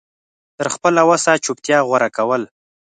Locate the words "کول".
2.17-2.41